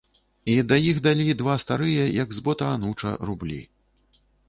І 0.53 0.55
да 0.71 0.77
іх 0.91 0.97
далі 1.09 1.35
два 1.43 1.53
старыя, 1.65 2.09
як 2.23 2.29
з 2.39 2.45
бота 2.51 2.73
ануча, 2.75 3.17
рублі. 3.31 3.63